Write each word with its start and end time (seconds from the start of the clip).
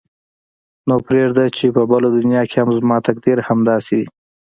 نو 0.87 0.95
پرېږده 1.07 1.45
چې 1.57 1.65
په 1.75 1.81
بله 1.91 2.07
دنیا 2.17 2.41
کې 2.49 2.55
هم 2.61 2.69
زما 2.79 2.97
تقدیر 3.07 3.37
همداسې 3.47 3.93
وي. 3.99 4.07